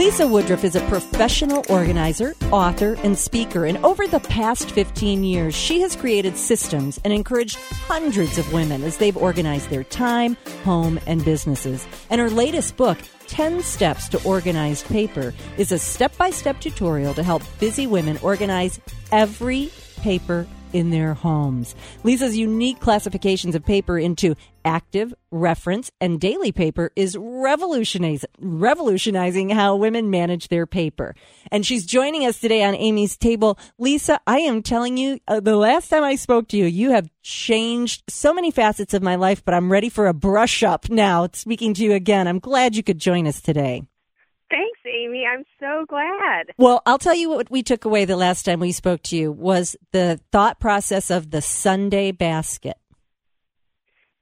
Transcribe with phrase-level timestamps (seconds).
[0.00, 5.54] Lisa Woodruff is a professional organizer, author, and speaker, and over the past 15 years,
[5.54, 10.98] she has created systems and encouraged hundreds of women as they've organized their time, home,
[11.06, 11.86] and businesses.
[12.08, 12.96] And her latest book,
[13.26, 18.18] 10 Steps to Organized Paper, is a step by step tutorial to help busy women
[18.22, 18.80] organize
[19.12, 21.74] every paper in their homes.
[22.04, 24.34] Lisa's unique classifications of paper into
[24.64, 31.14] active, reference, and daily paper is revolutionizing, how women manage their paper.
[31.50, 33.58] And she's joining us today on Amy's table.
[33.78, 37.10] Lisa, I am telling you, uh, the last time I spoke to you, you have
[37.22, 41.28] changed so many facets of my life, but I'm ready for a brush up now.
[41.32, 43.82] Speaking to you again, I'm glad you could join us today.
[44.50, 45.24] Thanks, Amy.
[45.24, 46.52] I'm so glad.
[46.58, 49.30] Well, I'll tell you what we took away the last time we spoke to you
[49.30, 52.76] was the thought process of the Sunday basket.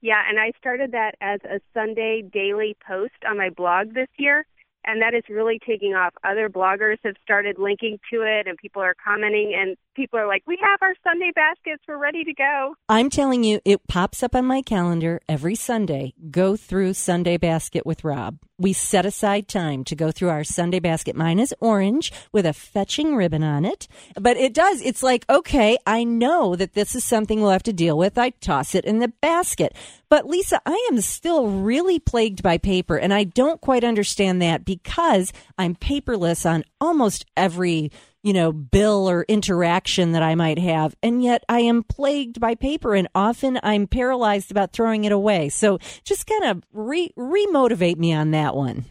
[0.01, 4.45] Yeah, and I started that as a Sunday daily post on my blog this year
[4.85, 6.13] and that is really taking off.
[6.23, 10.43] Other bloggers have started linking to it, and people are commenting, and people are like,
[10.47, 11.83] "We have our Sunday baskets.
[11.87, 16.13] We're ready to go." I'm telling you, it pops up on my calendar every Sunday.
[16.31, 18.39] Go through Sunday Basket with Rob.
[18.59, 21.15] We set aside time to go through our Sunday basket.
[21.15, 24.81] Mine is orange with a fetching ribbon on it, but it does.
[24.81, 28.17] It's like, okay, I know that this is something we'll have to deal with.
[28.17, 29.73] I toss it in the basket.
[30.09, 34.65] But Lisa, I am still really plagued by paper, and I don't quite understand that
[34.65, 37.91] because I'm paperless on almost every
[38.23, 40.95] you know, bill or interaction that I might have.
[41.01, 45.49] And yet I am plagued by paper and often I'm paralyzed about throwing it away.
[45.49, 48.85] So just kind of re remotivate me on that one.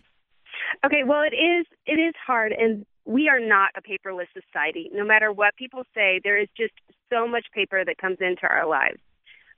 [0.84, 4.90] Okay, well it is it is hard and we are not a paperless society.
[4.92, 6.74] No matter what people say, there is just
[7.10, 8.98] so much paper that comes into our lives.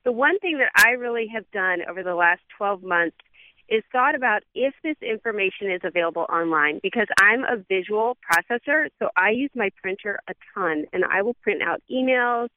[0.03, 3.17] The one thing that I really have done over the last 12 months
[3.71, 9.09] is thought about if this information is available online because I'm a visual processor, so
[9.15, 12.49] I use my printer a ton and I will print out emails,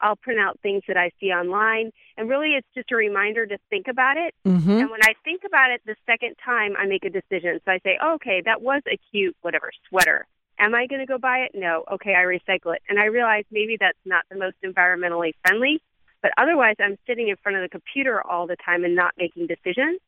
[0.00, 3.56] I'll print out things that I see online, and really it's just a reminder to
[3.70, 4.34] think about it.
[4.44, 4.70] Mm-hmm.
[4.70, 7.60] And when I think about it the second time, I make a decision.
[7.64, 10.26] So I say, oh, okay, that was a cute whatever sweater.
[10.58, 11.52] Am I going to go buy it?
[11.54, 11.84] No.
[11.92, 12.82] Okay, I recycle it.
[12.88, 15.80] And I realize maybe that's not the most environmentally friendly,
[16.22, 19.46] but otherwise I'm sitting in front of the computer all the time and not making
[19.46, 20.00] decisions.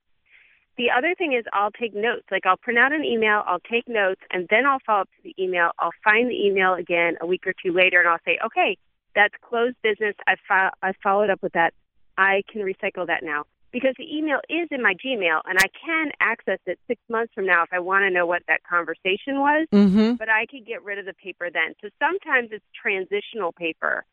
[0.78, 2.22] The other thing is I'll take notes.
[2.30, 5.22] Like I'll print out an email, I'll take notes, and then I'll follow up to
[5.24, 5.72] the email.
[5.80, 8.78] I'll find the email again a week or two later, and I'll say, okay,
[9.14, 10.14] that's closed business.
[10.28, 11.74] I, fo- I followed up with that.
[12.16, 16.12] I can recycle that now because the email is in my Gmail, and I can
[16.20, 19.66] access it six months from now if I want to know what that conversation was.
[19.72, 20.14] Mm-hmm.
[20.14, 21.74] But I could get rid of the paper then.
[21.82, 24.04] So sometimes it's transitional paper,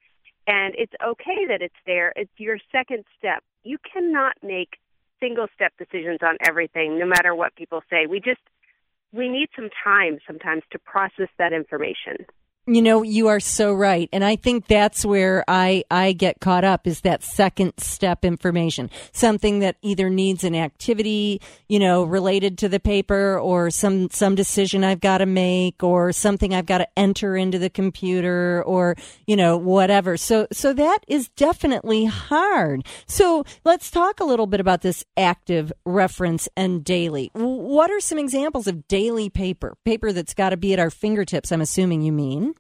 [0.48, 2.12] and it's okay that it's there.
[2.16, 3.44] It's your second step.
[3.64, 4.78] You cannot make
[5.26, 8.06] single step decisions on everything, no matter what people say.
[8.08, 8.42] We just,
[9.12, 12.26] we need some time sometimes to process that information.
[12.68, 14.10] You know, you are so right.
[14.12, 18.90] And I think that's where I, I get caught up is that second step information.
[19.12, 24.34] Something that either needs an activity, you know, related to the paper or some, some
[24.34, 28.96] decision I've got to make or something I've got to enter into the computer or,
[29.28, 30.18] you know, whatever.
[30.18, 32.84] So, so that is definitely hard.
[33.06, 37.30] So let's talk a little bit about this active reference and daily.
[37.34, 39.78] What are some examples of daily paper?
[39.86, 42.55] Paper that's got to be at our fingertips, I'm assuming you mean.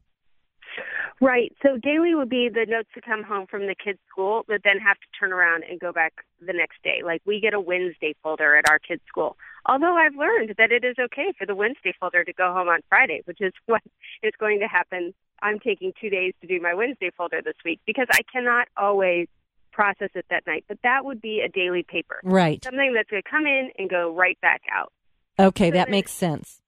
[1.21, 1.55] Right.
[1.63, 4.79] So daily would be the notes to come home from the kids' school, but then
[4.79, 6.13] have to turn around and go back
[6.45, 7.01] the next day.
[7.03, 9.37] Like we get a Wednesday folder at our kids' school.
[9.65, 12.81] Although I've learned that it is okay for the Wednesday folder to go home on
[12.89, 13.81] Friday, which is what
[14.23, 15.13] is going to happen.
[15.41, 19.27] I'm taking two days to do my Wednesday folder this week because I cannot always
[19.71, 20.65] process it that night.
[20.67, 22.19] But that would be a daily paper.
[22.23, 22.63] Right.
[22.63, 24.91] Something that's going to come in and go right back out.
[25.37, 26.61] Okay, so that makes sense.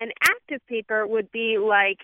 [0.00, 1.98] An active paper would be like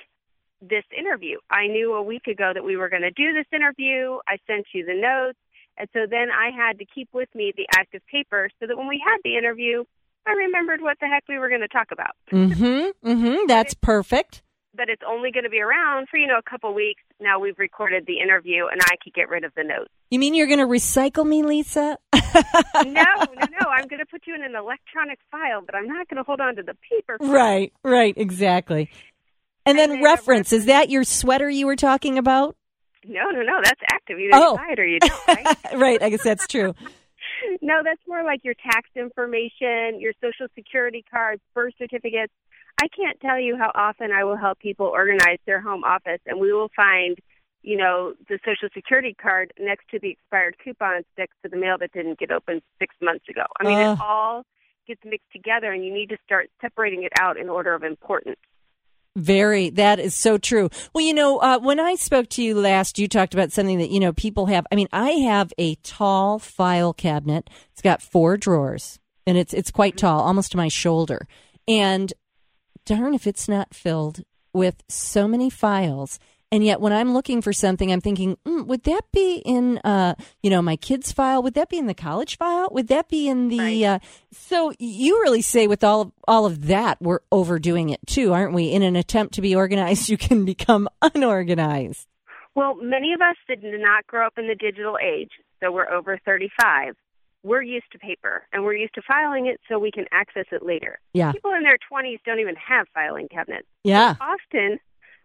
[0.60, 1.38] this interview.
[1.50, 4.18] I knew a week ago that we were going to do this interview.
[4.28, 5.38] I sent you the notes.
[5.78, 8.88] And so then I had to keep with me the active paper so that when
[8.88, 9.84] we had the interview,
[10.26, 12.12] I remembered what the heck we were going to talk about.
[12.30, 13.08] Mm-hmm.
[13.08, 13.46] Mm-hmm.
[13.48, 14.42] That's perfect.
[14.74, 17.02] But it's only going to be around for, you know, a couple weeks.
[17.18, 19.90] Now we've recorded the interview and I could get rid of the notes.
[20.10, 21.98] You mean you're going to recycle me, Lisa?
[22.14, 22.20] no,
[22.84, 23.68] no, no.
[23.68, 26.40] I'm going to put you in an electronic file, but I'm not going to hold
[26.40, 27.18] on to the paper.
[27.18, 27.32] File.
[27.32, 28.90] Right, right, exactly.
[29.66, 32.56] And then reference, is that your sweater you were talking about?
[33.04, 33.60] No, no, no.
[33.62, 34.18] That's active.
[34.18, 34.58] Either oh.
[34.68, 35.56] you or you don't, right?
[35.74, 36.02] right.
[36.02, 36.74] I guess that's true.
[37.62, 42.32] no, that's more like your tax information, your social security cards, birth certificates.
[42.82, 46.40] I can't tell you how often I will help people organize their home office, and
[46.40, 47.18] we will find,
[47.62, 51.76] you know, the social security card next to the expired coupons next to the mail
[51.78, 53.44] that didn't get opened six months ago.
[53.58, 53.92] I mean, uh.
[53.92, 54.44] it all
[54.86, 58.38] gets mixed together, and you need to start separating it out in order of importance.
[59.16, 59.70] Very.
[59.70, 60.70] That is so true.
[60.94, 63.90] Well, you know, uh, when I spoke to you last, you talked about something that,
[63.90, 64.66] you know, people have.
[64.70, 67.50] I mean, I have a tall file cabinet.
[67.72, 71.26] It's got four drawers and it's, it's quite tall, almost to my shoulder.
[71.66, 72.12] And
[72.86, 74.22] darn if it's not filled
[74.52, 76.18] with so many files
[76.52, 80.16] and yet, when I'm looking for something, I'm thinking, mm, would that be in, uh,
[80.42, 81.44] you know, my kid's file?
[81.44, 82.68] Would that be in the college file?
[82.72, 83.58] Would that be in the?
[83.58, 83.82] Right.
[83.84, 83.98] Uh,
[84.32, 88.52] so you really say with all of, all of that, we're overdoing it too, aren't
[88.52, 88.72] we?
[88.72, 92.08] In an attempt to be organized, you can become unorganized.
[92.56, 95.30] Well, many of us did not grow up in the digital age,
[95.60, 96.96] so we're over 35.
[97.44, 100.66] We're used to paper and we're used to filing it so we can access it
[100.66, 100.98] later.
[101.14, 101.30] Yeah.
[101.32, 103.68] People in their 20s don't even have filing cabinets.
[103.84, 104.16] Yeah.
[104.20, 104.78] Often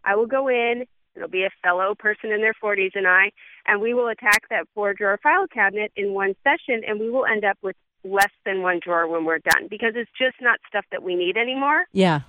[0.05, 3.31] I will go in It'll be a fellow person in their 40s and I,
[3.65, 7.25] and we will attack that four drawer file cabinet in one session, and we will
[7.25, 10.85] end up with less than one drawer when we're done because it's just not stuff
[10.91, 11.85] that we need anymore.
[11.91, 12.21] Yeah.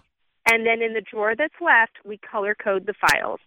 [0.48, 3.40] And then in the drawer that's left, we color code the files.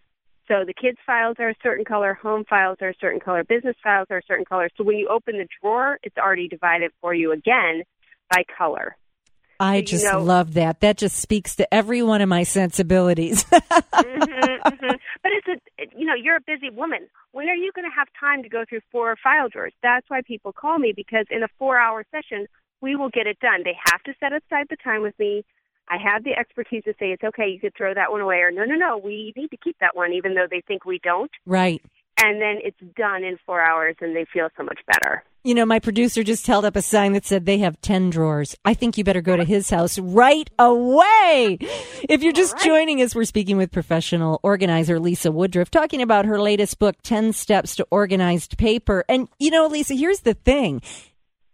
[0.47, 3.75] So the kids' files are a certain color, home files are a certain color, business
[3.83, 4.69] files are a certain color.
[4.77, 7.83] So when you open the drawer, it's already divided for you again
[8.31, 8.97] by color.
[9.59, 10.79] I just you know, love that.
[10.79, 13.43] That just speaks to every one of my sensibilities.
[13.43, 14.95] mm-hmm, mm-hmm.
[15.21, 17.07] But it's a, you know, you're a busy woman.
[17.31, 19.73] When are you going to have time to go through four file drawers?
[19.83, 22.47] That's why people call me because in a four hour session,
[22.81, 23.63] we will get it done.
[23.63, 25.43] They have to set aside the time with me.
[25.89, 28.51] I have the expertise to say it's okay, you could throw that one away, or
[28.51, 31.31] no, no, no, we need to keep that one, even though they think we don't.
[31.47, 31.81] Right
[32.21, 35.23] and then it's done in four hours and they feel so much better.
[35.43, 38.57] You know, my producer just held up a sign that said they have 10 drawers.
[38.65, 41.57] I think you better go to his house right away.
[42.09, 42.63] If you're just right.
[42.63, 47.31] joining us, we're speaking with professional organizer Lisa Woodruff, talking about her latest book, 10
[47.31, 49.05] Steps to Organized Paper.
[49.07, 50.81] And, you know, Lisa, here's the thing.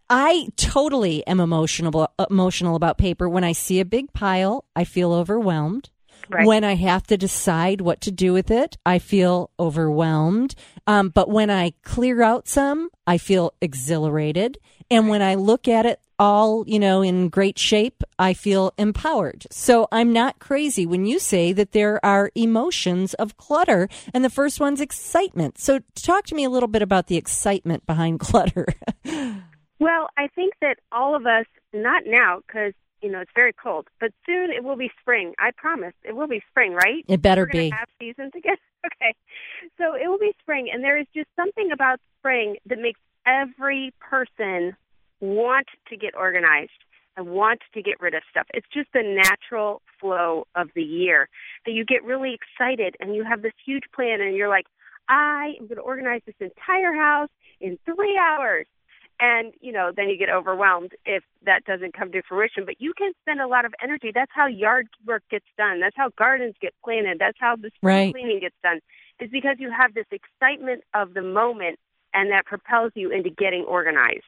[0.10, 3.28] I totally am emotional emotional about paper.
[3.28, 5.90] When I see a big pile, I feel overwhelmed.
[6.30, 6.46] Right.
[6.46, 10.56] When I have to decide what to do with it, I feel overwhelmed.
[10.88, 14.58] Um, but when I clear out some, I feel exhilarated.
[14.90, 19.46] And when I look at it all, you know, in great shape, I feel empowered.
[19.52, 23.90] So I'm not crazy when you say that there are emotions of clutter.
[24.14, 25.58] And the first one's excitement.
[25.58, 28.68] So talk to me a little bit about the excitement behind clutter.
[29.80, 32.74] well, I think that all of us, not now, because
[33.06, 35.36] you know, it's very cold, but soon it will be spring.
[35.38, 37.06] I promise it will be spring, right?
[37.08, 37.70] It better We're be.
[37.70, 38.58] Have seasons again.
[38.84, 39.14] okay,
[39.78, 43.94] so it will be spring, and there is just something about spring that makes every
[44.00, 44.76] person
[45.20, 46.72] want to get organized
[47.16, 48.48] and want to get rid of stuff.
[48.56, 51.30] It's just the natural flow of the year
[51.68, 54.66] that you get really excited and you have this huge plan, and you're like,
[55.08, 57.30] I am going to organize this entire house
[57.62, 58.66] in three hours
[59.20, 62.66] and you know then you get overwhelmed if that doesn't come to fruition.
[62.66, 64.12] But you can spend a lot of energy.
[64.14, 65.80] That's how yard work gets done.
[65.80, 67.20] That's how gardens get planted.
[67.20, 68.14] That's how the right.
[68.14, 68.80] cleaning gets done.
[69.20, 71.80] Is because you have this excitement of the moment
[72.14, 74.24] and that propels you into getting organized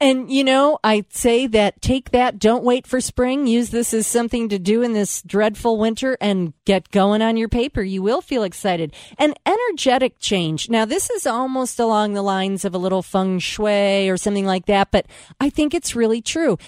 [0.00, 3.46] and, you know, I say that take that, don't wait for spring.
[3.46, 7.48] Use this as something to do in this dreadful winter and get going on your
[7.48, 7.82] paper.
[7.82, 8.92] You will feel excited.
[9.18, 10.68] An energetic change.
[10.68, 14.66] Now, this is almost along the lines of a little feng shui or something like
[14.66, 15.06] that, but
[15.40, 16.58] I think it's really true.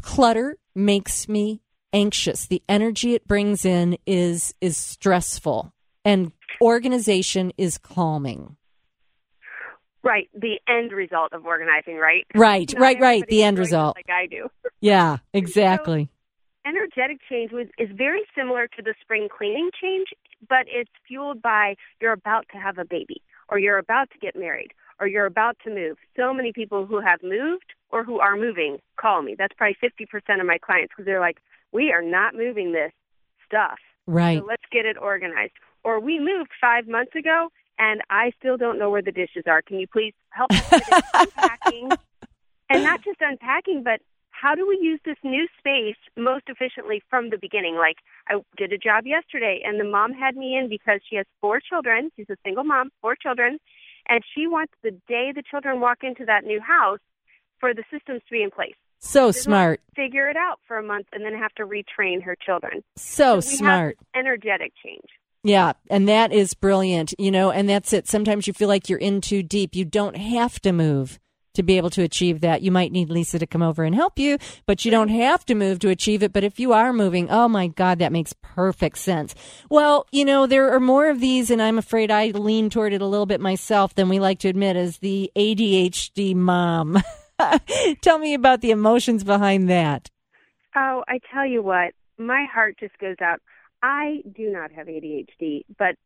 [0.00, 1.62] Clutter makes me
[1.92, 2.46] anxious.
[2.46, 8.56] The energy it brings in is, is stressful and organization is calming.
[10.02, 12.26] Right, the end result of organizing, right?
[12.34, 13.24] Right, right, right.
[13.26, 14.48] The end result, like I do.
[14.80, 16.10] Yeah, exactly.
[16.64, 20.08] So, energetic change was, is very similar to the spring cleaning change,
[20.48, 24.34] but it's fueled by you're about to have a baby, or you're about to get
[24.34, 25.96] married, or you're about to move.
[26.16, 29.36] So many people who have moved or who are moving call me.
[29.38, 31.38] That's probably 50% of my clients because they're like,
[31.72, 32.92] we are not moving this
[33.46, 33.78] stuff.
[34.06, 34.38] Right.
[34.38, 35.52] So let's get it organized.
[35.84, 39.62] Or we moved five months ago and I still don't know where the dishes are.
[39.62, 41.90] Can you please help us with unpacking?
[42.70, 44.00] and not just unpacking, but
[44.30, 47.76] how do we use this new space most efficiently from the beginning?
[47.76, 47.96] Like
[48.28, 51.60] I did a job yesterday and the mom had me in because she has four
[51.60, 52.10] children.
[52.16, 53.58] She's a single mom, four children,
[54.08, 56.98] and she wants the day the children walk into that new house
[57.60, 58.74] for the systems to be in place.
[58.98, 59.80] So smart.
[59.96, 62.82] Figure it out for a month and then have to retrain her children.
[62.96, 63.98] So, so smart.
[64.14, 65.08] energetic change.
[65.44, 68.06] Yeah, and that is brilliant, you know, and that's it.
[68.06, 69.74] Sometimes you feel like you're in too deep.
[69.74, 71.18] You don't have to move
[71.54, 72.62] to be able to achieve that.
[72.62, 75.54] You might need Lisa to come over and help you, but you don't have to
[75.54, 76.32] move to achieve it.
[76.32, 79.34] But if you are moving, oh my God, that makes perfect sense.
[79.68, 83.02] Well, you know, there are more of these, and I'm afraid I lean toward it
[83.02, 87.02] a little bit myself than we like to admit as the ADHD mom.
[88.00, 90.08] Tell me about the emotions behind that.
[90.74, 93.40] Oh, I tell you what, my heart just goes out.
[93.82, 95.96] I do not have ADHD, but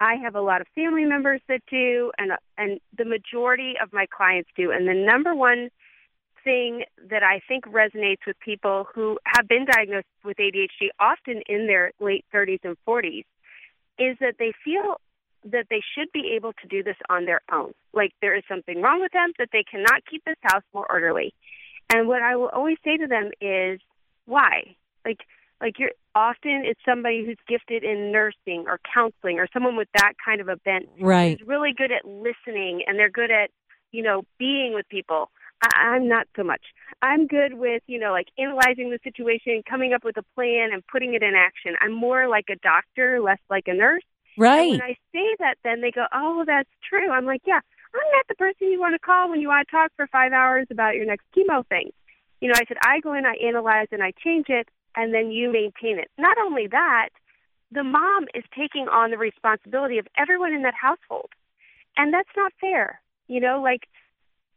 [0.00, 4.06] I have a lot of family members that do, and and the majority of my
[4.06, 4.70] clients do.
[4.70, 5.68] And the number one
[6.42, 11.66] thing that I think resonates with people who have been diagnosed with ADHD, often in
[11.66, 13.24] their late 30s and 40s,
[13.98, 15.00] is that they feel
[15.44, 17.72] that they should be able to do this on their own.
[17.92, 21.34] Like there is something wrong with them, that they cannot keep this house more orderly.
[21.92, 23.80] And what I will always say to them is,
[24.24, 24.76] why?
[25.04, 25.20] Like,
[25.60, 30.14] like you're often it's somebody who's gifted in nursing or counseling or someone with that
[30.24, 30.88] kind of a bent.
[31.00, 31.38] Right.
[31.38, 33.50] Who's really good at listening and they're good at,
[33.92, 35.30] you know, being with people.
[35.62, 36.62] I, I'm not so much.
[37.02, 40.86] I'm good with, you know, like analyzing the situation, coming up with a plan and
[40.86, 41.74] putting it in action.
[41.80, 44.02] I'm more like a doctor, less like a nurse.
[44.38, 44.60] Right.
[44.60, 47.60] And when I say that, then they go, "Oh, that's true." I'm like, "Yeah,
[47.94, 50.32] I'm not the person you want to call when you want to talk for five
[50.32, 51.90] hours about your next chemo thing."
[52.40, 55.30] You know, I said I go in, I analyze, and I change it, and then
[55.30, 56.10] you maintain it.
[56.18, 57.10] Not only that,
[57.72, 61.30] the mom is taking on the responsibility of everyone in that household,
[61.96, 63.00] and that's not fair.
[63.28, 63.82] You know, like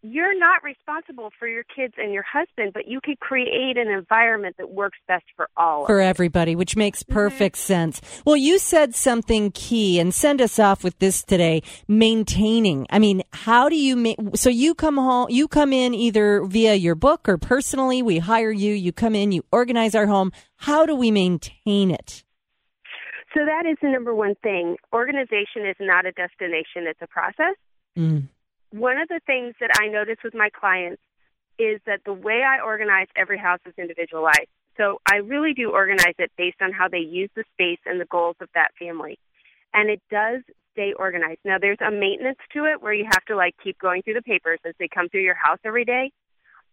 [0.04, 4.58] you're not responsible for your kids and your husband, but you could create an environment
[4.58, 5.86] that works best for all.
[5.86, 7.14] For everybody, which makes mm-hmm.
[7.14, 7.74] perfect mm-hmm.
[7.74, 8.02] sense.
[8.26, 12.86] Well, you said something key and send us off with this today, maintaining.
[12.90, 16.76] I mean, how do you make, so you come home, you come in either via
[16.76, 20.34] your book or personally, we hire you, you come in, you organize our home.
[20.58, 22.26] How do we maintain it?
[23.34, 24.76] So that is the number one thing.
[24.92, 27.56] Organization is not a destination, it's a process.
[27.98, 28.28] Mm
[28.74, 31.02] one of the things that I notice with my clients
[31.60, 34.50] is that the way I organize every house is individualized.
[34.78, 38.06] So I really do organize it based on how they use the space and the
[38.06, 39.20] goals of that family.
[39.76, 41.42] And it does stay organized.
[41.46, 44.24] Now there's a maintenance to it where you have to like keep going through the
[44.24, 46.12] papers as they come through your house every day.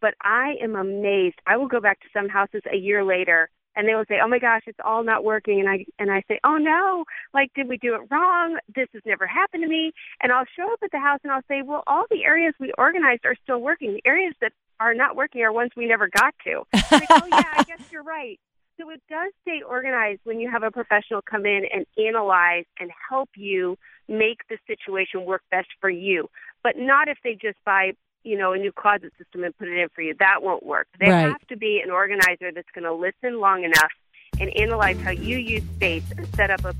[0.01, 1.37] But I am amazed.
[1.47, 4.29] I will go back to some houses a year later and they will say, "Oh
[4.29, 7.69] my gosh, it's all not working," and I and I say, "Oh no, like did
[7.69, 8.59] we do it wrong?
[8.75, 11.45] This has never happened to me." And I'll show up at the house and I'll
[11.49, 13.95] say, "Well, all the areas we organized are still working.
[13.95, 16.63] The areas that are not working are ones we never got to."
[16.93, 18.39] like, oh yeah, I guess you're right.
[18.81, 22.91] So it does stay organized when you have a professional come in and analyze and
[23.11, 23.77] help you
[24.09, 26.31] make the situation work best for you,
[26.63, 29.79] but not if they just buy you know, a new closet system and put it
[29.79, 30.15] in for you.
[30.19, 30.87] That won't work.
[30.99, 31.23] They right.
[31.23, 33.91] have to be an organizer that's going to listen long enough
[34.39, 36.75] and analyze how you use space and set up a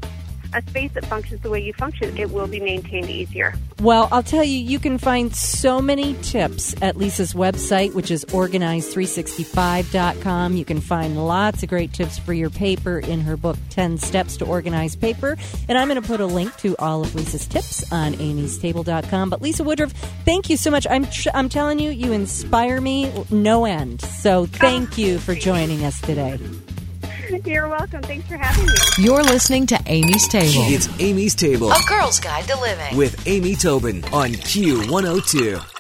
[0.55, 3.53] a space that functions the way you function, it will be maintained easier.
[3.81, 8.25] Well, I'll tell you, you can find so many tips at Lisa's website, which is
[8.27, 10.57] organize365.com.
[10.57, 14.37] You can find lots of great tips for your paper in her book, 10 Steps
[14.39, 15.37] to Organize Paper.
[15.69, 19.31] And I'm going to put a link to all of Lisa's tips on amystable.com.
[19.31, 19.93] But Lisa Woodruff,
[20.25, 20.87] thank you so much.
[20.91, 24.03] I'm, tr- I'm telling you, you inspire me no end.
[24.03, 26.39] So thank you for joining us today.
[27.45, 28.03] You're welcome.
[28.03, 28.73] Thanks for having me.
[28.99, 30.65] You're listening to Amy's Table.
[30.67, 31.71] It's Amy's Table.
[31.71, 32.97] A girl's guide to living.
[32.97, 35.80] With Amy Tobin on Q102.